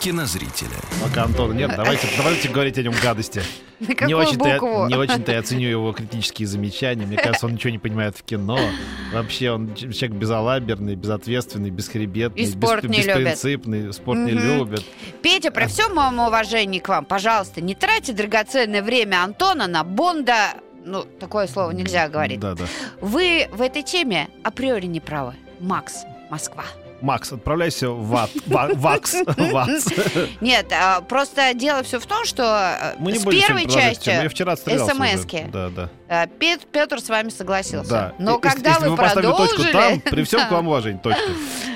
[0.00, 0.70] Кинозрителя.
[1.02, 3.42] Пока Антон нет, давайте, давайте говорить о нем гадости.
[3.80, 7.06] На Не очень-то, я, не очень-то я ценю его критические замечания.
[7.06, 8.58] Мне кажется, он ничего не понимает в кино.
[9.12, 13.06] Вообще, он человек безалаберный, безответственный, бесхребетный, И спорт не любит.
[13.34, 14.42] беспринципный, спорт не Мгм.
[14.58, 14.84] любит.
[15.22, 20.54] Петя, при всем моем уважении к вам, пожалуйста, не тратьте драгоценное время Антона на Бонда.
[20.84, 22.40] Ну, такое слово нельзя говорить.
[22.40, 22.64] Да, да.
[23.02, 25.34] Вы в этой теме априори не правы.
[25.60, 26.64] Макс, Москва.
[27.00, 28.30] Макс, отправляйся в ад.
[28.46, 29.14] Ва- Вакс.
[30.40, 34.12] Нет, а, просто дело все в том, что э, Мы не с будем первой частью.
[35.14, 35.44] СМСки.
[35.52, 35.90] Да, да.
[36.08, 37.90] э, Пет- Петр с вами согласился.
[37.90, 38.12] Да.
[38.18, 39.98] Но когда вы продолжили...
[40.10, 41.22] при всем к вам уважении, точка.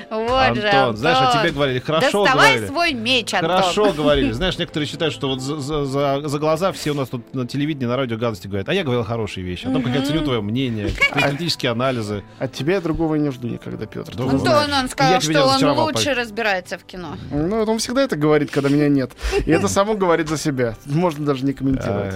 [0.09, 1.41] Вот же, Антон, знаешь, о Антон.
[1.41, 2.67] тебе говорили, хорошо Доставай говорили.
[2.67, 3.49] свой меч, Антон.
[3.51, 4.31] Хорошо говорили.
[4.31, 7.47] Знаешь, некоторые считают, что вот за, за- за- за глаза все у нас тут на
[7.47, 8.69] телевидении, на радио гадости говорят.
[8.69, 9.65] А я говорил хорошие вещи.
[9.67, 12.23] О том, как я ценю твое мнение, критические анализы.
[12.39, 14.13] От тебя я другого не жду никогда, Петр.
[14.21, 17.17] Антон, он сказал, что он лучше разбирается в кино.
[17.31, 19.11] Ну, он всегда это говорит, когда меня нет.
[19.45, 20.75] И это само говорит за себя.
[20.85, 22.13] Можно даже не комментировать.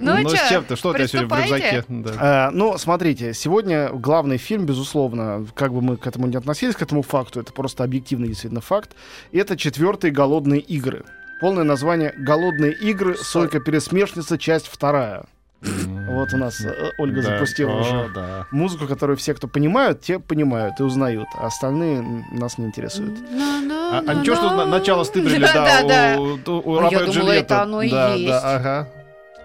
[0.00, 0.76] Ну, Ну, чё, с чем ты?
[0.76, 1.84] Что у тебя сегодня в рюкзаке?
[1.88, 2.10] Да.
[2.18, 6.82] А, ну, смотрите, сегодня главный фильм, безусловно, как бы мы к этому не относились, к
[6.82, 8.90] этому факту, это просто объективный действительно факт.
[9.32, 11.04] Это четвертые голодные игры.
[11.40, 13.14] Полное название «Голодные игры.
[13.16, 14.38] Сойка пересмешница.
[14.38, 15.24] Часть вторая».
[15.60, 17.30] Вот у нас э, Ольга Да.
[17.34, 18.46] запустила О, уже да.
[18.52, 23.18] музыку, которую все, кто понимают, те понимают и узнают, а остальные нас не интересуют.
[23.32, 27.82] А, а ничего, что на- начало стыбрили, Да, у, А Ромео я думала, это оно
[27.82, 28.28] и да, есть.
[28.30, 28.88] Да, ага.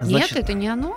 [0.03, 0.95] Нет, Значит, это не оно.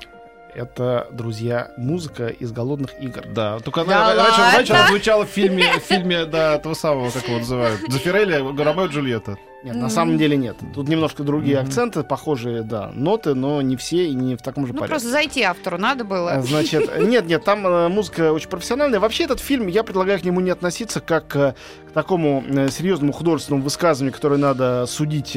[0.55, 3.23] это, друзья, музыка из «Голодных игр».
[3.29, 7.11] Да, только Да она, раньше, раньше она звучала в фильме, в фильме, да, этого самого,
[7.11, 9.37] как его называют, Зафирелли, Ромео и Джульетта.
[9.67, 10.57] Нет, на самом деле нет.
[10.75, 14.73] Тут немножко другие акценты, похожие, да, ноты, но не все и не в таком же
[14.73, 14.93] Ну, порядке.
[14.93, 16.43] просто зайти автору надо А, было.
[16.43, 19.01] Значит, нет, нет, там э, музыка очень профессиональная.
[19.01, 21.55] Вообще этот фильм, я предлагаю к нему не относиться как э,
[21.89, 25.37] к такому э, серьезному художественному высказыванию, которое надо судить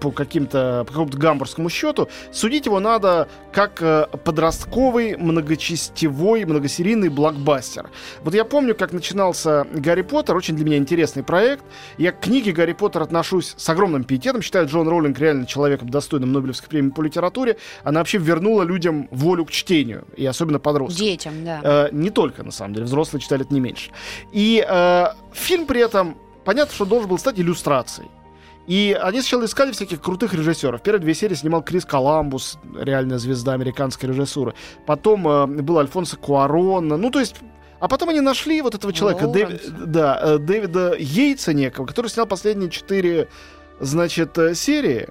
[0.00, 2.08] по каким-то по какому-то гамбургскому счету.
[2.32, 3.80] Судить его надо как
[4.24, 7.90] подростковый, многочастевой, многосерийный блокбастер.
[8.24, 11.64] Вот я помню, как начинался Гарри Поттер, очень для меня интересный проект.
[11.98, 16.32] Я к книге Гарри Поттер отношусь с огромным пиететом, считаю Джон Роулинг реально человеком, достойным
[16.32, 17.56] Нобелевской премии по литературе.
[17.84, 21.04] Она вообще вернула людям волю к чтению, и особенно подросткам.
[21.04, 21.60] Детям, да.
[21.62, 23.90] Э, не только, на самом деле, взрослые читали это не меньше.
[24.32, 28.08] И э, фильм при этом, понятно, что должен был стать иллюстрацией.
[28.66, 30.82] И они сначала искали всяких крутых режиссеров.
[30.82, 34.54] Первые две серии снимал Крис Коламбус, реальная звезда американской режиссуры.
[34.86, 36.88] Потом э, был Альфонсо Куарон.
[36.88, 37.36] Ну, то есть...
[37.82, 39.24] А потом они нашли вот этого человека.
[39.24, 43.26] Дэви- да, э, Дэвида Йейтса некого, который снял последние четыре,
[43.80, 45.08] значит, э, серии.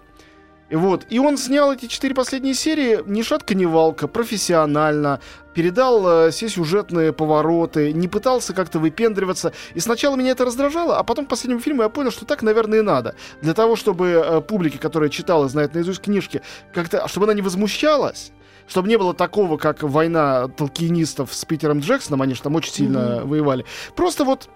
[0.72, 5.20] Вот, и он снял эти четыре последние серии ни шатка, ни валка, профессионально,
[5.54, 9.52] передал э, все сюжетные повороты, не пытался как-то выпендриваться.
[9.74, 12.80] И сначала меня это раздражало, а потом к последнему фильму я понял, что так, наверное,
[12.80, 13.16] и надо.
[13.42, 16.42] Для того, чтобы э, публике, которая читала, знает наизусть книжки,
[16.74, 18.32] как-то, чтобы она не возмущалась,
[18.66, 23.22] чтобы не было такого, как война толкинистов с Питером Джексоном, они же там очень сильно
[23.26, 23.66] воевали.
[23.98, 24.50] Просто вот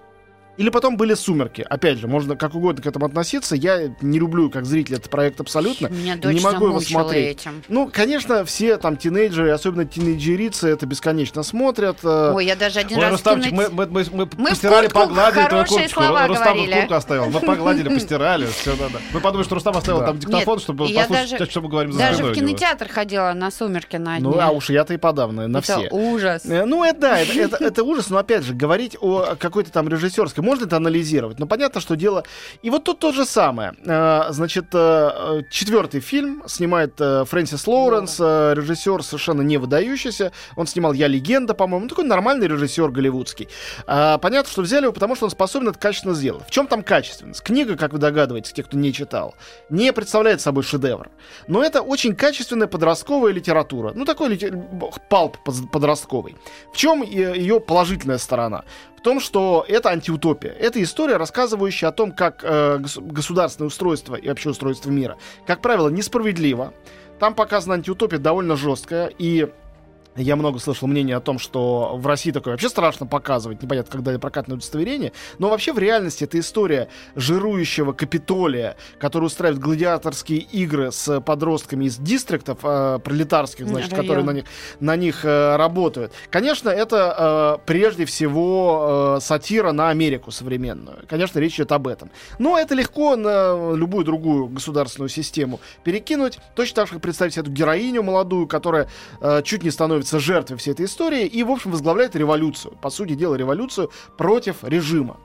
[0.57, 1.66] или потом были «Сумерки».
[1.69, 3.55] Опять же, можно как угодно к этому относиться.
[3.55, 5.88] Я не люблю, как зритель, этот проект абсолютно.
[5.88, 7.41] Меня дочь не могу его смотреть.
[7.41, 7.63] этим.
[7.67, 11.97] Ну, конечно, все там тинейджеры, особенно тинейджерицы, это бесконечно смотрят.
[12.03, 14.88] э, Ой, я даже один Ой, раз в Рустамчик, мы, мы, мы, мы Мы постирали,
[14.88, 17.25] куртку погладили твою слова Рустам куртку оставил.
[17.29, 18.45] Мы погладили, постирали.
[18.45, 18.99] Все, да, да.
[19.13, 22.33] Мы подумали, что Рустам оставил там диктофон, чтобы послушать, что мы говорим за Даже в
[22.33, 25.88] кинотеатр ходила на «Сумерки» на Ну, а уж я-то и подавно, на все.
[25.91, 26.45] ужас.
[26.45, 30.66] Э, Ну, это да, это ужас, но опять же, говорить о какой-то там режиссерской, можно
[30.66, 32.23] это анализировать, но понятно, что дело...
[32.61, 33.73] И вот тут то же самое.
[33.85, 40.31] Э, Значит, э, э, четвертый фильм снимает Фрэнсис Лоуренс, э, режиссер совершенно не выдающийся.
[40.56, 41.86] Он снимал «Я легенда», по-моему.
[41.86, 43.47] Ну, такой нормальный режиссер голливудский.
[43.86, 46.45] Понятно, что взяли его, потому что он способен это качественно сделать.
[46.47, 47.42] В чем там качественность?
[47.42, 49.36] Книга, как вы догадываетесь, те, кто не читал,
[49.69, 51.09] не представляет собой шедевр.
[51.47, 53.94] Но это очень качественная подростковая литература.
[53.95, 54.38] Ну, такой
[55.09, 55.38] палп
[55.71, 56.36] подростковый.
[56.74, 58.63] В чем ее положительная сторона?
[59.06, 60.52] Том, что это антиутопия.
[60.52, 65.16] Это история, рассказывающая о том, как э, гос- государственное устройство и вообще устройство мира,
[65.46, 66.74] как правило, несправедливо.
[67.19, 69.48] Там показана антиутопия довольно жесткая, и
[70.15, 74.03] Я много слышал мнение о том, что в России такое вообще страшно показывать, непонятно, как
[74.03, 75.12] дали прокатное удостоверение.
[75.39, 81.97] Но вообще в реальности это история жирующего Капитолия, который устраивает гладиаторские игры с подростками из
[81.97, 84.06] дистриктов э, пролетарских, значит, Район.
[84.06, 84.45] которые на них,
[84.79, 86.13] на них э, работают.
[86.29, 91.00] Конечно, это э, прежде всего э, сатира на Америку современную.
[91.09, 92.09] Конечно, речь идет об этом.
[92.39, 96.39] Но это легко на любую другую государственную систему перекинуть.
[96.56, 98.88] Точно так же, как представить эту героиню молодую, которая
[99.19, 102.75] э, чуть не становится жертвой всей этой истории и, в общем, возглавляет революцию.
[102.81, 105.18] По сути дела, революцию против режима.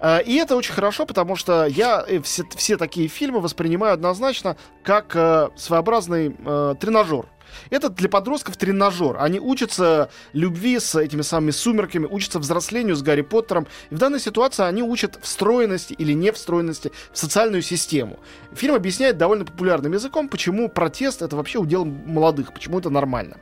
[0.00, 4.56] Э, И это очень хорошо, потому что я э, все, все такие фильмы воспринимаю однозначно
[4.82, 7.26] как э, своеобразный э, тренажер.
[7.70, 9.16] Это для подростков тренажер.
[9.18, 13.66] Они учатся любви с этими самыми сумерками, учатся взрослению с Гарри Поттером.
[13.90, 18.18] И в данной ситуации они учат встроенности или не встроенности в социальную систему.
[18.54, 23.36] Фильм объясняет довольно популярным языком, почему протест это вообще удел молодых, почему это нормально.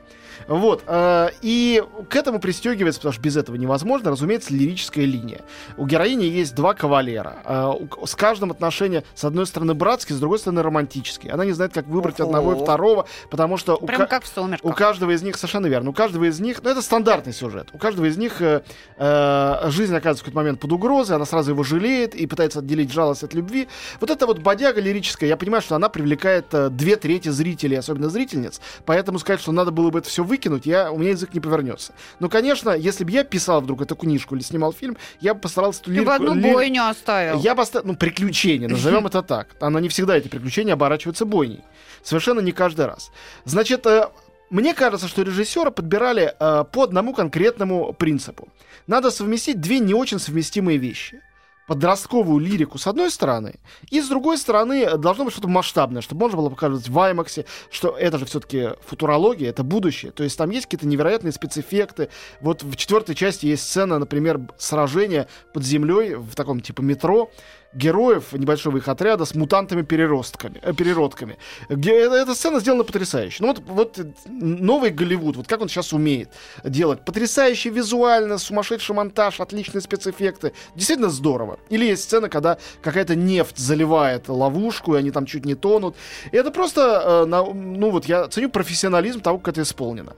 [0.51, 0.83] Вот.
[0.85, 5.41] э, И к этому пристегивается, потому что без этого невозможно, разумеется, лирическая линия.
[5.77, 7.37] У героини есть два кавалера.
[7.45, 7.71] Э,
[8.05, 11.31] С каждым отношения, с одной стороны, братские, с другой стороны, романтические.
[11.31, 12.29] Она не знает, как выбрать Ого.
[12.29, 14.69] одного и второго, потому что у, Прям как в сумерках.
[14.69, 17.77] у каждого из них, совершенно верно, у каждого из них, ну это стандартный сюжет, у
[17.77, 18.61] каждого из них э,
[18.97, 22.91] э, жизнь оказывается в какой-то момент под угрозой, она сразу его жалеет и пытается отделить
[22.91, 23.69] жалость от любви.
[24.01, 28.09] Вот эта вот бодяга лирическая, я понимаю, что она привлекает э, две трети зрителей, особенно
[28.09, 31.39] зрительниц, поэтому сказать, что надо было бы это все выкинуть, я, у меня язык не
[31.39, 31.93] повернется.
[32.19, 35.83] Но, конечно, если бы я писал вдруг эту книжку или снимал фильм, я бы постарался
[35.83, 37.39] Ты бы одну ли- бойню оставил.
[37.39, 39.47] я бы оста- ну, приключения, назовем это так.
[39.59, 41.61] Оно не всегда эти приключения оборачиваются бойней.
[42.03, 43.11] Совершенно не каждый раз.
[43.45, 44.07] Значит, э,
[44.49, 48.47] мне кажется, что режиссера подбирали э, по одному конкретному принципу.
[48.87, 51.21] Надо совместить две не очень совместимые вещи.
[51.71, 53.53] Подростковую лирику с одной стороны,
[53.89, 57.45] и с другой стороны э, должно быть что-то масштабное, чтобы можно было показывать в IMAX,
[57.69, 60.11] что это же все-таки футурология, это будущее.
[60.11, 62.09] То есть там есть какие-то невероятные спецэффекты.
[62.41, 67.31] Вот в четвертой части есть сцена, например, сражения под землей в таком типа метро
[67.73, 71.37] героев небольшого их отряда с мутантами-переростками, э, переродками.
[71.69, 73.37] Где, э- эта сцена сделана потрясающе.
[73.43, 76.29] Ну вот, вот новый Голливуд, вот как он сейчас умеет
[76.63, 77.05] делать.
[77.05, 80.53] Потрясающий визуально, сумасшедший монтаж, отличные спецэффекты.
[80.75, 81.59] Действительно здорово.
[81.69, 85.95] Или есть сцена, когда какая-то нефть заливает ловушку, и они там чуть не тонут.
[86.31, 90.13] И это просто, э, на- ну вот я ценю профессионализм того, как это исполнено.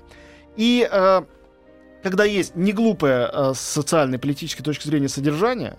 [0.55, 1.21] И э,
[2.03, 5.77] когда есть не глупое э, с социальной, политической точки зрения содержание,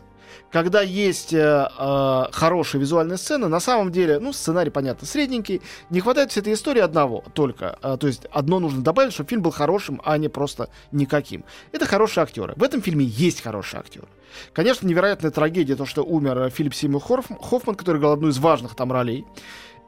[0.51, 6.01] когда есть э, э, хорошие визуальные сцены, на самом деле, ну, сценарий, понятно, средненький, не
[6.01, 7.79] хватает всей этой истории одного только.
[7.83, 11.45] Э, то есть одно нужно добавить, чтобы фильм был хорошим, а не просто никаким.
[11.73, 12.55] Это хорошие актеры.
[12.57, 14.09] В этом фильме есть хорошие актеры.
[14.53, 18.75] Конечно, невероятная трагедия, то, что умер э, Филипп Хорф- Хоффман, который играл одну из важных
[18.75, 19.25] там ролей.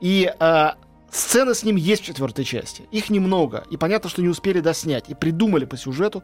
[0.00, 0.68] И э,
[1.10, 2.84] сцены с ним есть в четвертой части.
[2.90, 3.64] Их немного.
[3.70, 5.08] И понятно, что не успели доснять.
[5.08, 6.22] И придумали по сюжету,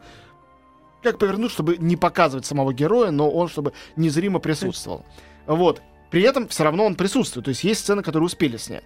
[1.03, 5.05] как повернуть, чтобы не показывать самого героя, но он, чтобы незримо присутствовал.
[5.47, 5.83] Вот.
[6.11, 7.47] При этом все равно он присутствует.
[7.47, 8.85] То есть есть сцены, которые успели снять.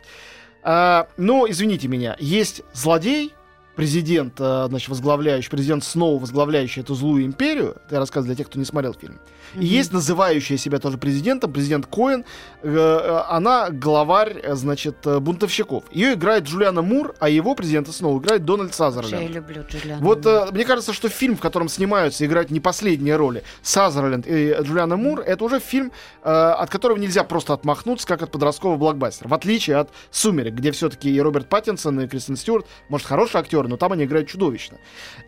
[0.62, 3.32] А, но, извините меня, есть злодей,
[3.76, 7.76] президент, а, значит, возглавляющий, президент Сноу, возглавляющий эту злую империю.
[7.86, 9.20] Это я рассказываю для тех, кто не смотрел фильм.
[9.54, 12.24] И есть называющая себя тоже президентом, президент Коэн.
[12.62, 15.84] Э, э, она главарь, э, значит, э, бунтовщиков.
[15.92, 19.34] Ее играет Джулиана Мур, а его президента Сноу играет Дональд Вообще, Я Сазерленд.
[19.34, 20.02] люблю Джулиану.
[20.02, 24.56] Вот э, мне кажется, что фильм, в котором снимаются играют не последние роли Сазерленд и
[24.60, 25.92] Джулиана Мур, это уже фильм,
[26.24, 29.28] э, от которого нельзя просто отмахнуться, как от подросткового блокбастера.
[29.28, 33.65] В отличие от «Сумерек», где все-таки и Роберт Паттинсон, и Кристен Стюарт, может, хорошие актеры,
[33.66, 34.78] но там они играют чудовищно.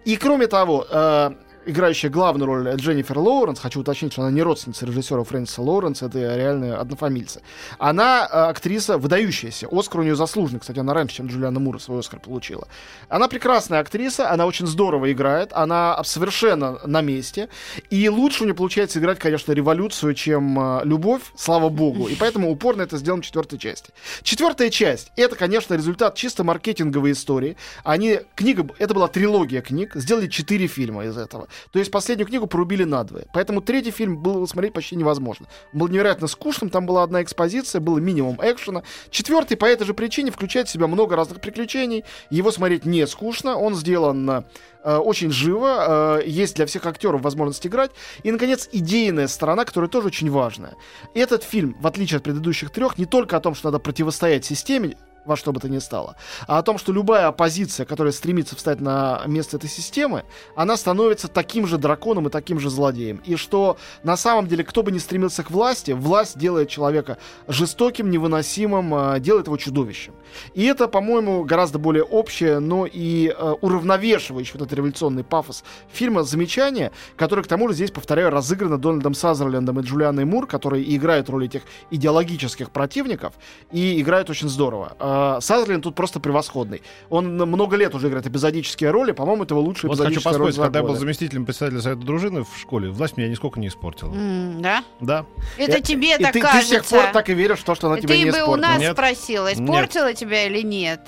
[0.04, 1.30] И кроме того, э,
[1.68, 6.18] играющая главную роль Дженнифер Лоуренс, хочу уточнить, что она не родственница режиссера Фрэнсиса Лоуренса, это
[6.18, 7.42] реальная однофамильца.
[7.78, 9.68] Она э, актриса выдающаяся.
[9.70, 10.60] Оскар у нее заслуженный.
[10.60, 12.66] Кстати, она раньше, чем Джулиана Мура свой Оскар получила.
[13.08, 17.48] Она прекрасная актриса, она очень здорово играет, она совершенно на месте.
[17.90, 22.08] И лучше у нее получается играть, конечно, революцию, чем э, любовь, слава богу.
[22.08, 23.92] И поэтому упорно это сделано в четвертой части.
[24.22, 27.56] Четвертая часть это, конечно, результат чисто маркетинговой истории.
[27.84, 31.48] Они книга, это была трилогия книг, сделали четыре фильма из этого.
[31.72, 33.26] То есть последнюю книгу порубили надвое.
[33.32, 35.46] Поэтому третий фильм было смотреть почти невозможно.
[35.72, 38.82] Он был невероятно скучным, там была одна экспозиция, было минимум экшена.
[39.10, 42.04] Четвертый по этой же причине включает в себя много разных приключений.
[42.30, 44.44] Его смотреть не скучно, он сделан
[44.84, 47.90] э, очень живо, э, есть для всех актеров возможность играть.
[48.22, 50.74] И, наконец, идейная сторона, которая тоже очень важная.
[51.14, 54.96] Этот фильм, в отличие от предыдущих трех, не только о том, что надо противостоять системе,
[55.28, 56.16] во что бы то ни стало,
[56.46, 60.24] а о том, что любая оппозиция, которая стремится встать на место этой системы,
[60.56, 63.20] она становится таким же драконом и таким же злодеем.
[63.24, 68.10] И что на самом деле, кто бы ни стремился к власти, власть делает человека жестоким,
[68.10, 70.14] невыносимым, а, делает его чудовищем.
[70.54, 76.22] И это, по-моему, гораздо более общее, но и э, уравновешивающее вот этот революционный пафос фильма
[76.22, 81.28] замечание, которое, к тому же, здесь, повторяю, разыграно Дональдом Сазерлендом и Джулианой Мур, которые играют
[81.28, 83.34] роль этих идеологических противников,
[83.72, 84.96] и играют очень здорово.
[85.18, 86.82] Э, Сазерленд тут просто превосходный.
[87.10, 90.48] Он много лет уже играет эпизодические роли, по-моему, это его лучшая Вот хочу эпизодическая роль
[90.48, 93.68] поспорить, за когда я был заместителем председателя совета дружины в школе, власть меня нисколько не
[93.68, 94.12] испортила.
[94.14, 94.84] М, Да?
[95.00, 95.26] Да.
[95.56, 96.66] Это И- тебе и так ты, ты кажется.
[96.66, 98.32] с тех пор так и веришь в то, что она тебя Ты не бы у
[98.32, 98.56] испортила.
[98.56, 98.92] нас Нет.
[98.92, 101.00] спросила, испортила тебя или нет.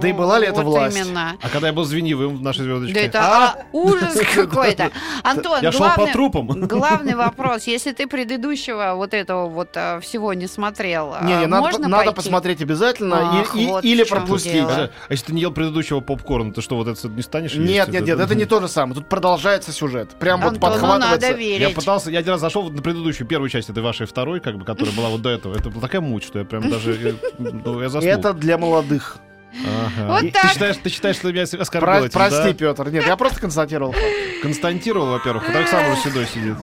[0.00, 0.96] Да и была ли это Вот власть?
[0.96, 1.36] именно.
[1.40, 2.94] А когда я был звенивым в нашей звездочке?
[2.94, 4.90] Да это а, ужас какой-то.
[5.22, 6.46] Антон, Я шел по главный, трупам.
[6.66, 7.64] главный вопрос.
[7.64, 11.88] Если ты предыдущего вот этого вот а, всего не смотрел, а, Не, не, надо, можно
[11.88, 12.16] надо пойти?
[12.16, 14.52] посмотреть обязательно Ах, и- и- вот или пропустить.
[14.52, 14.90] дело.
[15.08, 17.70] А если ты не ел предыдущего попкорна, ты что, вот это не станешь есть?
[17.70, 18.94] Нет, нет, нет, это не то же самое.
[18.96, 20.10] Тут продолжается сюжет.
[20.18, 21.26] Прям вот Антону подхватывается.
[21.28, 21.60] надо верить.
[21.68, 24.56] Я пытался, я один раз зашел вот на предыдущую первую часть этой вашей второй, как
[24.58, 25.54] бы, которая была вот до этого.
[25.56, 28.12] Это была такая муть, что я прям даже, э, ну, я заснул.
[28.12, 29.18] Это для молодых.
[29.66, 30.06] Ага.
[30.08, 30.42] Вот И так.
[30.42, 32.54] Ты считаешь, ты считаешь, что меня оскорбил Про- этим, прости, да?
[32.54, 32.90] Петр.
[32.90, 33.94] Нет, я просто констатировал.
[34.42, 36.56] Константировал, во-первых, сам уже седой сидит.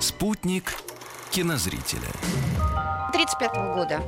[0.00, 0.74] Спутник
[1.30, 2.08] кинозрителя.
[3.12, 4.02] 35 года.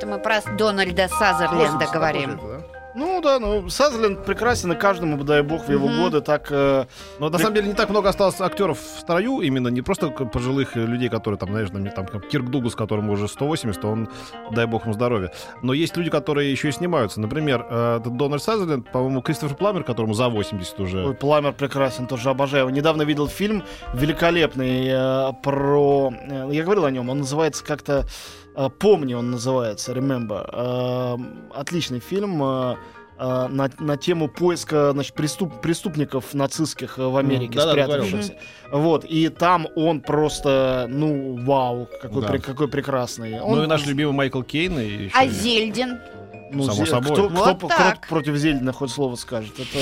[0.00, 2.40] Это мы про Дональда Сазерленда 80, говорим.
[2.42, 2.60] да?
[2.94, 6.00] Ну да, ну Сазерленд прекрасен, и каждому, дай бог, в его Мгм.
[6.00, 6.48] годы так...
[6.50, 6.86] э,
[7.18, 10.74] Но на самом деле не так много осталось актеров в строю, именно не просто пожилых
[10.76, 14.08] э, людей, которые там, знаешь, там, там как Кирк Дуглас, которому уже 180, он,
[14.52, 15.30] дай бог ему здоровья.
[15.62, 17.20] Но есть люди, которые еще и снимаются.
[17.20, 21.06] Например, э, этот Дональд Сазерленд, по-моему, Кристофер Пламер, которому за 80 уже.
[21.06, 22.70] Ой, Пламер прекрасен, тоже обожаю.
[22.70, 23.62] Недавно видел фильм
[23.94, 26.10] великолепный э, про...
[26.12, 28.04] э, я говорил о нем, он называется как-то...
[28.56, 30.48] э, Помни он называется, Remember.
[30.52, 31.16] Э,
[31.54, 32.42] отличный фильм.
[32.42, 32.76] э,
[33.22, 38.34] на, на тему поиска значит, преступ- преступников нацистских в Америке, ты спрятавшихся.
[38.72, 42.28] Вот, и там он просто, ну, вау, какой, Да.
[42.28, 43.38] пре- какой прекрасный.
[43.38, 44.78] Он, Ну и наш любимый Майкл Кейн.
[44.78, 45.98] И еще А Зельдин?
[46.50, 47.12] ну, само зе- собой.
[47.12, 49.52] Кто, Вот кто- кто против Зельдина хоть слово скажет?
[49.60, 49.78] Это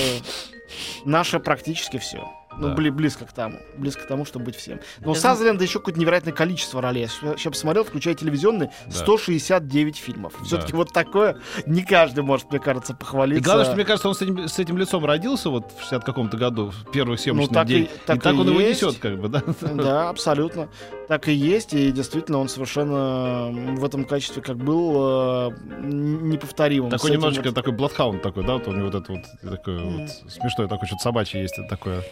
[1.05, 2.29] наше практически все.
[2.59, 2.75] Ну, Да.
[2.75, 3.57] бли- близко к тому.
[3.77, 4.81] Близко к тому, чтобы быть всем.
[5.01, 5.21] Но у Да.
[5.21, 7.03] Сазерленда еще какое-то невероятное количество ролей.
[7.03, 8.93] Я сейчас посмотрел, включая телевизионные, Да.
[8.93, 10.35] 169 фильмов.
[10.45, 13.45] Все-таки вот такое не каждый может, мне кажется, И похвалиться.
[13.45, 16.37] главное, что мне кажется, он с этим, с этим лицом родился вот в 60 каком-то
[16.37, 17.89] году, в первый съемочный Ну, так и- день.
[18.07, 18.83] так и так и он его есть.
[18.83, 19.43] несет, как бы, да?
[19.61, 20.69] Да, абсолютно.
[21.07, 25.51] Так и есть, и действительно он совершенно в этом качестве как был э,
[25.83, 26.91] неповторимым.
[26.91, 29.23] Такой немножечко вот- такой бладхаунд такой, да, вот у него вот это вот
[29.57, 29.99] такое Мгм.
[30.01, 32.03] вот смешное такое что-то собачье есть такое.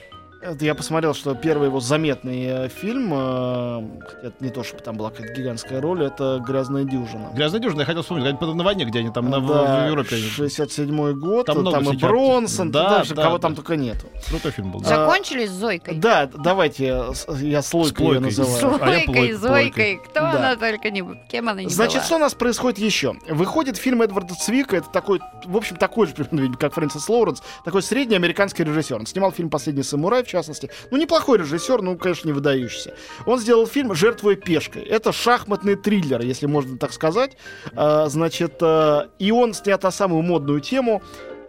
[0.47, 4.81] Это Я посмотрел, что первый его заметный э, фильм, э, хотя это не то, чтобы
[4.83, 7.31] там была какая-то гигантская роль, это «Грязная дюжина».
[7.35, 9.88] Грязная дюжина, я хотел вспомнить, они на войне, где они там на, в- Да, в
[9.88, 10.15] Европе.
[10.17, 13.43] они- 67 год, Там там, много и Бронсон, Да, да, даже да, кого да.
[13.43, 14.07] там только нету.
[14.29, 14.81] Крутой фильм был.
[14.85, 15.07] За- Да.
[15.07, 15.97] Закончили с Зойкой?
[15.97, 17.05] Да, давайте,
[17.41, 18.57] я слойкой ее называю.
[18.57, 19.97] С А Зойкой, плой- Зойкой.
[19.97, 20.31] Кто Да.
[20.31, 21.03] она только не...
[21.29, 22.05] Кем она не Значит, была?
[22.05, 23.15] что у нас происходит еще?
[23.29, 26.15] Выходит фильм Эдварда Цвика, это такой, в общем, такой же,
[26.61, 28.97] как Фрэнсис Лоуренс, такой средний американский режиссер.
[28.97, 30.71] Он снимал фильм «Последний самурай», в частности.
[30.90, 32.95] Ну, неплохой режиссер, ну, конечно, не выдающийся.
[33.25, 34.83] Он сделал фильм «Жертвуя пешкой».
[34.83, 37.37] Это шахматный триллер, если можно так сказать.
[37.75, 41.02] А, значит, а, и он снят на самую модную тему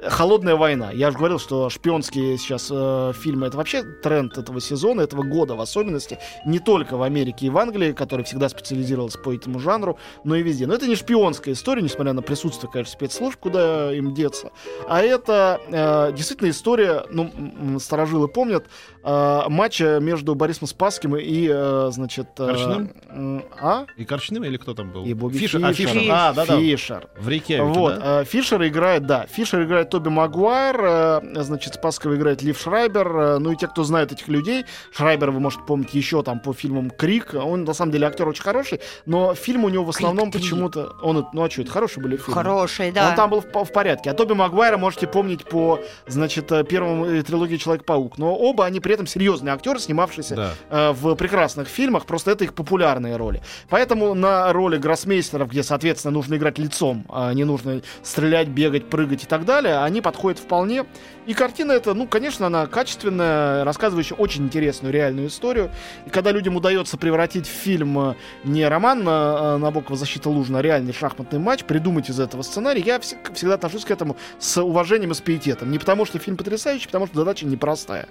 [0.04, 0.92] Холодная война.
[0.92, 5.56] Я же говорил, что шпионские сейчас э, фильмы это вообще тренд этого сезона, этого года
[5.56, 6.20] в особенности.
[6.46, 10.44] Не только в Америке и в Англии, которая всегда специализировалась по этому жанру, но и
[10.44, 10.68] везде.
[10.68, 14.52] Но это не шпионская история, несмотря на присутствие, конечно, спецслужб, куда им деться.
[14.88, 18.66] А это э, действительно история, ну, старожилы помнят,
[19.04, 22.28] э, матча между Борисом Спасским и, э, значит...
[22.38, 22.92] э, Корчным?
[23.10, 23.86] м, а?
[23.98, 25.06] И Корчным или кто там был?
[25.06, 25.66] И Бобби Фишер.
[25.66, 25.94] А, Фишер.
[25.94, 26.12] Фишер.
[26.14, 26.60] А, да, да.
[26.60, 27.08] Фишер.
[27.18, 27.62] В реке.
[27.64, 28.22] Вот, да?
[28.22, 33.38] э, Фишер играет, да, Фишер играет Тоби Магуайр, э, значит, Спасского играет Лив Шрайбер, э,
[33.40, 36.90] ну и те, кто знает этих людей, Шрайбер вы можете помнить еще там по фильмам
[36.90, 40.94] Крик, он на самом деле актер очень хороший, но фильм у него в основном почему-то,
[41.02, 42.34] он, ну а что, это хорошие были фильмы?
[42.34, 43.10] Хороший, да.
[43.10, 44.12] Он там был в, в порядке.
[44.12, 48.18] А Тоби Магуайра можете помнить по, значит, э, первому трилогии Человек-паук.
[48.18, 50.52] Но оба они при этом серьезные актеры, снимавшиеся Да.
[50.70, 53.42] э, в прекрасных фильмах, просто это их популярные роли.
[53.70, 59.24] Поэтому на роли гроссмейстеров, где, соответственно, нужно играть лицом, а не нужно стрелять, бегать, прыгать
[59.24, 60.86] и так далее, они подходят вполне.
[61.26, 65.72] И картина эта, ну, конечно, она качественная, рассказывающая очень интересную реальную историю.
[66.06, 70.62] И когда людям удается превратить в фильм э, не роман на Набокова «Защита Лужина», а
[70.62, 75.12] реальный шахматный матч, придумать из этого сценарий, я вс- всегда отношусь к этому с уважением
[75.12, 75.70] и с пиететом.
[75.72, 78.08] Не потому, что фильм потрясающий, потому что задача непростая.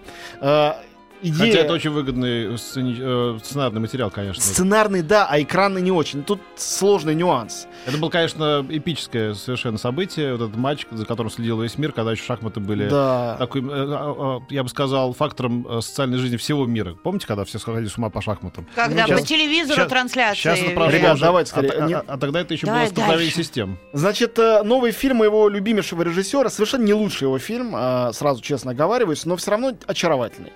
[1.22, 1.46] Э, идея...
[1.52, 2.96] Хотя это очень выгодный сцени...
[2.98, 4.42] э, сценарный материал, конечно.
[4.42, 6.22] Сценарный, да, а экранный не очень.
[6.22, 7.66] Тут сложный нюанс.
[7.86, 10.32] Это было, конечно, эпическое совершенно событие.
[10.34, 13.36] Вот этот матч, за которым следил весь мир, когда еще шахматы были Да.
[13.38, 14.14] такой, э, э,
[14.48, 16.94] э, я бы сказал, фактором э, социальной жизни всего мира.
[17.02, 18.66] Помните, когда все сходили с ума по шахматам?
[18.74, 20.40] Когда Ну, по щас- телевизору щас- трансляции.
[20.40, 20.96] Сейчас это прошло.
[20.98, 21.22] Ребят, уже.
[21.22, 21.70] давайте скорее.
[21.72, 23.78] А, Не- а- а тогда это еще Давай было столкновение систем.
[23.92, 28.72] Значит, э, новый фильм моего любимейшего режиссера, совершенно не лучший его фильм, э, сразу честно
[28.72, 30.52] оговариваюсь, но все равно очаровательный.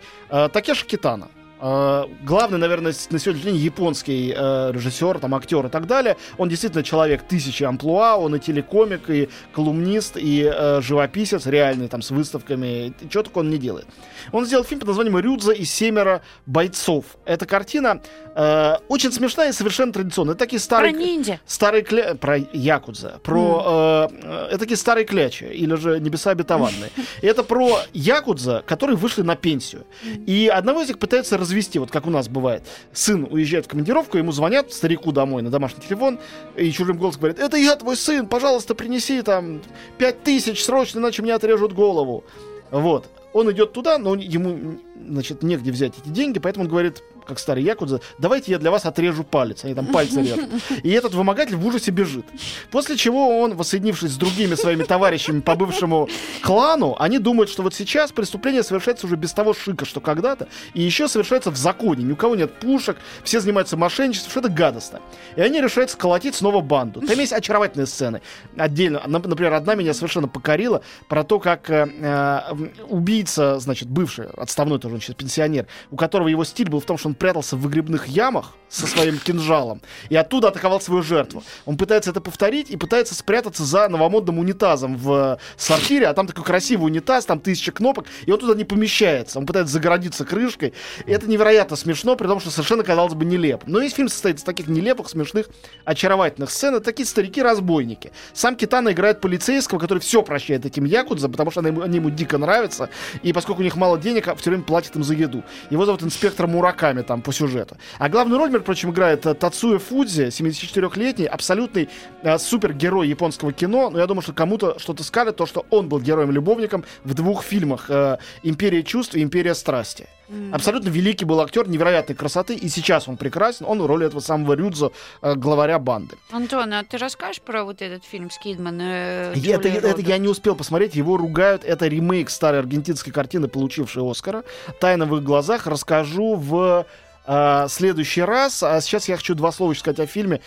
[0.52, 1.28] Такеши Китана.
[1.60, 6.16] Э, Главный, наверное, на сегодняшний день японский э, режиссер, там, актер и так далее.
[6.38, 12.02] Он действительно человек тысячи амплуа, он и телекомик, и колумнист, и э, живописец реальный, там,
[12.02, 12.92] с выставками.
[13.10, 13.86] Чего только он не делает.
[14.32, 17.04] Он сделал фильм под названием «Рюдза и семеро бойцов».
[17.24, 18.00] Эта картина
[18.34, 20.34] э, очень смешная и совершенно традиционная.
[20.34, 20.92] Это такие Про старые...
[20.92, 21.40] ниндзя.
[21.46, 22.14] Старые кля...
[22.14, 23.20] Про Якудза.
[23.22, 24.08] Про...
[24.10, 25.44] э, э, это такие старые клячи.
[25.44, 26.90] Или же небеса обетованные.
[27.22, 29.84] Это про Якудза, которые вышли на пенсию.
[30.26, 32.62] И одного из них пытаются развести, вот как у нас бывает.
[32.92, 36.18] Сын уезжает в командировку, ему звонят старику домой на домашний телефон,
[36.56, 39.60] и чужим голосом говорят, это я твой сын, пожалуйста, принеси там
[39.98, 42.24] пять тысяч срочно, иначе мне отрежут голову.
[42.70, 43.08] Вот.
[43.32, 44.78] Он идет туда, но ему,
[45.08, 48.86] значит, негде взять эти деньги, поэтому он говорит, как старый Якудза, давайте я для вас
[48.86, 49.64] отрежу палец.
[49.64, 50.48] Они там пальцы режут.
[50.82, 52.26] И этот вымогатель в ужасе бежит.
[52.70, 56.08] После чего он, воссоединившись с другими своими товарищами по бывшему
[56.42, 60.82] клану, они думают, что вот сейчас преступление совершается уже без того шика, что когда-то, и
[60.82, 62.04] еще совершается в законе.
[62.04, 65.00] Ни у кого нет пушек, все занимаются мошенничеством, что это гадостно.
[65.36, 67.00] И они решают сколотить снова банду.
[67.00, 68.22] Там есть очаровательные сцены.
[68.56, 72.40] Отдельно, Нап- например, одна меня совершенно покорила про то, как э, э,
[72.88, 77.08] убийца, значит, бывший, отставной тоже, сейчас пенсионер, у которого его стиль был в том, что
[77.08, 81.42] он прятался в выгребных ямах со своим кинжалом и оттуда атаковал свою жертву.
[81.66, 86.26] Он пытается это повторить и пытается спрятаться за новомодным унитазом в э, сортире, а там
[86.26, 89.38] такой красивый унитаз, там тысяча кнопок, и он туда не помещается.
[89.38, 90.72] Он пытается загородиться крышкой.
[91.04, 93.64] И это невероятно смешно, при том, что совершенно, казалось бы, нелепо.
[93.66, 95.48] Но весь фильм состоит из таких нелепых, смешных,
[95.84, 96.76] очаровательных сцен.
[96.76, 98.12] Это такие старики-разбойники.
[98.32, 102.10] Сам Китана играет полицейского, который все прощает этим якудза, потому что они ему, они ему
[102.10, 102.88] дико нравятся.
[103.24, 105.42] И поскольку у них мало денег, а все время платят им за еду.
[105.70, 107.76] Его зовут инспектор Мураками там по сюжету.
[107.98, 111.88] А главную роль, между прочим, играет э, Тацуя Фудзи, 74-летний, абсолютный
[112.22, 113.90] э, супергерой японского кино.
[113.90, 117.86] Но я думаю, что кому-то что-то скажет, то, что он был героем-любовником в двух фильмах
[117.88, 120.08] э, «Империя чувств» и «Империя страсти».
[120.52, 123.66] Абсолютно великий был актер, невероятной красоты, и сейчас он прекрасен.
[123.66, 126.16] Он в роли этого самого Рюдзо, э, главаря банды.
[126.30, 128.78] Антон, а ты расскажешь про вот этот фильм с Кидман?
[128.80, 130.08] э, это, это Робертс?
[130.08, 131.64] я не успел посмотреть, его ругают.
[131.64, 134.44] Это ремейк старой аргентинской картины, получившей Оскара.
[134.78, 136.86] «Тайна в их глазах» расскажу в
[137.30, 138.62] э, следующий раз.
[138.62, 140.40] А сейчас я хочу два слова сказать о фильме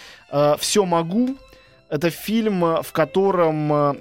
[0.58, 1.38] «Все могу».
[1.94, 3.94] Это фильм, э, в котором э,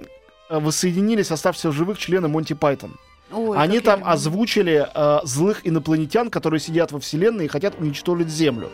[0.48, 2.96] воссоединились оставшиеся в живых члены Монти Пайтон.
[3.32, 4.12] Ой, Они там люблю.
[4.12, 8.70] озвучили э, злых инопланетян, которые сидят во Вселенной и хотят уничтожить Землю.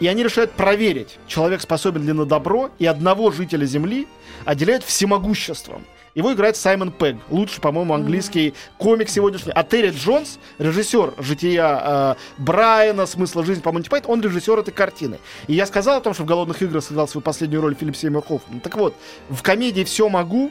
[0.00, 4.06] И они решают проверить, человек способен ли на добро, и одного жителя Земли
[4.44, 5.84] отделяют всемогуществом.
[6.14, 9.52] Его играет Саймон Пегг, лучший, по-моему, английский комик сегодняшний.
[9.52, 14.72] А Терри Джонс, режиссер «Жития» э, Брайана, «Смысла жизни» по Монти Пайтон, он режиссер этой
[14.72, 15.18] картины.
[15.46, 18.22] И я сказал о том, что в «Голодных играх» сыграл свою последнюю роль Филипп Сеймур
[18.22, 18.60] Хоффман.
[18.60, 18.94] Так вот,
[19.30, 20.50] в комедии «Все могу»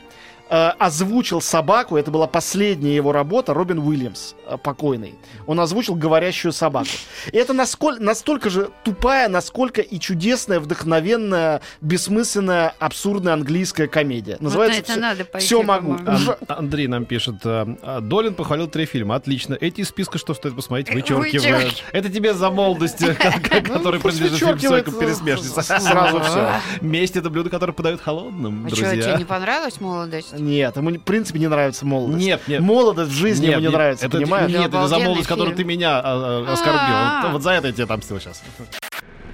[0.55, 5.15] озвучил собаку, это была последняя его работа, Робин Уильямс, э, покойный.
[5.47, 6.89] Он озвучил говорящую собаку.
[7.31, 14.37] И это насколько, настолько же тупая, насколько и чудесная, вдохновенная, бессмысленная, абсурдная английская комедия.
[14.39, 15.93] Называется это надо пойти, «Все могу».
[16.05, 19.15] Ан- Андрей нам пишет, э, э, Долин похвалил три фильма.
[19.15, 19.57] Отлично.
[19.59, 20.93] Эти из списка, что стоит посмотреть.
[20.93, 21.83] Вычеркивают.
[21.93, 25.61] Это тебе за молодость, э, ко- который принадлежит фильм «Сойка э, пересмешница».
[25.61, 26.51] сразу всё.
[26.81, 29.15] Месть— это блюдо, которое подают холодным, А что, тебе друзья.
[29.17, 30.33] не понравилась молодость?
[30.41, 32.25] Нет, ему, в принципе, не нравится молодость.
[32.25, 32.61] Нет, нет.
[32.61, 34.51] Молодость в жизни Нет, ему не нет, нравится, это, понимаешь?
[34.51, 36.79] Нет, это за молодость, которую ты меня а, а, оскорбил.
[36.79, 37.23] А-а-а.
[37.23, 38.41] Вот, вот за это я тебе отомстил сейчас.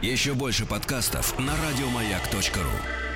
[0.02, 3.07] Еще больше подкастов на радиомаяк.ру.